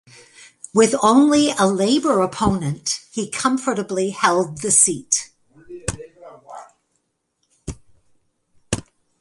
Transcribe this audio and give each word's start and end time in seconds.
With 0.73 0.95
only 1.03 1.51
a 1.51 1.67
Labour 1.67 2.21
opponent 2.21 3.01
he 3.11 3.29
comfortably 3.29 4.09
held 4.09 4.63
the 4.63 4.71
seat. 4.71 5.29